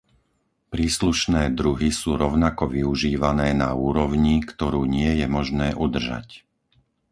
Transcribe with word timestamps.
Príslušné 0.73 1.43
druhy 1.59 1.89
sú 1.99 2.11
rovnako 2.23 2.63
využívané 2.77 3.47
na 3.63 3.69
úrovni, 3.87 4.35
ktorú 4.49 4.81
nie 4.95 5.11
je 5.19 5.27
možné 5.37 5.67
udržať. 5.85 6.27